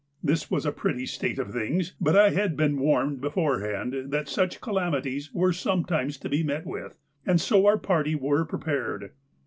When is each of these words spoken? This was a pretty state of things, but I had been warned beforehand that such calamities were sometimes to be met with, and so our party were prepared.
This 0.23 0.49
was 0.49 0.65
a 0.65 0.71
pretty 0.71 1.05
state 1.05 1.37
of 1.37 1.51
things, 1.53 1.93
but 2.01 2.15
I 2.17 2.31
had 2.31 2.57
been 2.57 2.79
warned 2.79 3.21
beforehand 3.21 4.09
that 4.09 4.27
such 4.27 4.59
calamities 4.59 5.31
were 5.31 5.53
sometimes 5.53 6.17
to 6.21 6.27
be 6.27 6.41
met 6.41 6.65
with, 6.65 6.97
and 7.23 7.39
so 7.39 7.67
our 7.67 7.77
party 7.77 8.15
were 8.15 8.43
prepared. 8.43 9.11